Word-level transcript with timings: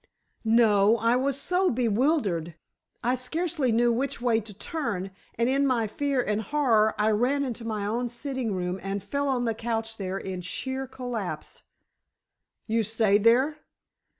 "No; 0.43 0.97
I 0.97 1.15
was 1.15 1.39
so 1.39 1.69
bewildered, 1.69 2.55
I 3.03 3.13
scarcely 3.13 3.71
knew 3.71 3.93
which 3.93 4.19
way 4.19 4.39
to 4.39 4.51
turn, 4.51 5.11
and 5.35 5.47
in 5.47 5.63
my 5.67 5.85
fear 5.85 6.23
and 6.23 6.41
horror 6.41 6.95
I 6.97 7.11
ran 7.11 7.43
into 7.43 7.65
my 7.65 7.85
own 7.85 8.09
sitting 8.09 8.51
room 8.55 8.79
and 8.81 9.03
fell 9.03 9.27
on 9.27 9.45
the 9.45 9.53
couch 9.53 9.97
there 9.97 10.17
in 10.17 10.41
sheer 10.41 10.87
collapse." 10.87 11.61
"You 12.65 12.81
stayed 12.81 13.23
there?" 13.25 13.57